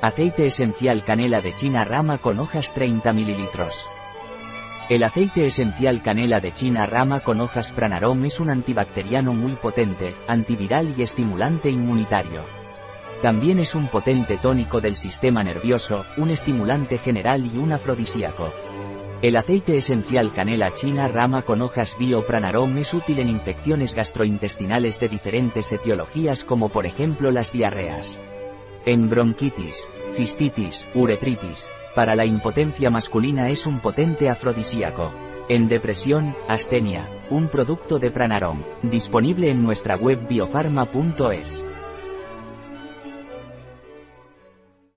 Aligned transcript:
Aceite 0.00 0.46
esencial 0.46 1.02
canela 1.02 1.40
de 1.40 1.52
China 1.52 1.82
rama 1.82 2.18
con 2.18 2.38
hojas 2.38 2.72
30 2.72 3.12
ml. 3.12 3.48
El 4.88 5.02
aceite 5.02 5.44
esencial 5.44 6.02
canela 6.02 6.38
de 6.38 6.52
China 6.52 6.86
rama 6.86 7.18
con 7.18 7.40
hojas 7.40 7.72
Pranarom 7.72 8.24
es 8.24 8.38
un 8.38 8.48
antibacteriano 8.48 9.34
muy 9.34 9.56
potente, 9.56 10.14
antiviral 10.28 10.94
y 10.96 11.02
estimulante 11.02 11.68
inmunitario. 11.68 12.44
También 13.22 13.58
es 13.58 13.74
un 13.74 13.88
potente 13.88 14.36
tónico 14.36 14.80
del 14.80 14.94
sistema 14.94 15.42
nervioso, 15.42 16.06
un 16.16 16.30
estimulante 16.30 16.98
general 16.98 17.44
y 17.52 17.58
un 17.58 17.72
afrodisíaco. 17.72 18.52
El 19.20 19.36
aceite 19.36 19.76
esencial 19.76 20.32
canela 20.32 20.74
china 20.74 21.08
rama 21.08 21.42
con 21.42 21.60
hojas 21.60 21.96
biopranarom 21.98 22.78
es 22.78 22.94
útil 22.94 23.18
en 23.18 23.30
infecciones 23.30 23.96
gastrointestinales 23.96 25.00
de 25.00 25.08
diferentes 25.08 25.72
etiologías 25.72 26.44
como 26.44 26.68
por 26.68 26.86
ejemplo 26.86 27.32
las 27.32 27.50
diarreas. 27.50 28.20
En 28.86 29.08
bronquitis, 29.08 29.82
cistitis, 30.16 30.86
uretritis. 30.94 31.68
Para 31.94 32.14
la 32.14 32.24
impotencia 32.24 32.90
masculina 32.90 33.48
es 33.48 33.66
un 33.66 33.80
potente 33.80 34.28
afrodisíaco. 34.28 35.12
En 35.48 35.68
depresión, 35.68 36.34
astenia. 36.46 37.08
Un 37.30 37.48
producto 37.48 37.98
de 37.98 38.10
Pranarom. 38.10 38.62
Disponible 38.82 39.50
en 39.50 39.62
nuestra 39.62 39.96
web 39.96 40.28
biofarma.es. 40.28 41.67